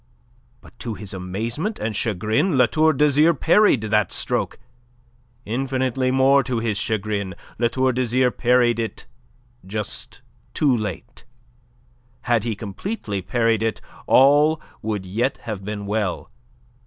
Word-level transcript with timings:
But 0.61 0.79
to 0.79 0.95
his 0.95 1.13
amazement 1.13 1.77
and 1.77 1.95
chagrin, 1.95 2.57
La 2.57 2.65
Tour 2.65 2.91
d'Azyr 2.91 3.35
parried 3.39 3.81
the 3.81 4.07
stroke; 4.09 4.57
infinitely 5.45 6.09
more 6.09 6.41
to 6.43 6.57
his 6.57 6.79
chagrin 6.79 7.35
La 7.59 7.67
Tour 7.67 7.93
d'Azyr 7.93 8.31
parried 8.35 8.79
it 8.79 9.05
just 9.63 10.23
too 10.55 10.75
late. 10.75 11.23
Had 12.21 12.43
he 12.43 12.55
completely 12.55 13.21
parried 13.21 13.61
it, 13.61 13.79
all 14.07 14.59
would 14.81 15.05
yet 15.05 15.37
have 15.43 15.63
been 15.63 15.85
well. 15.85 16.31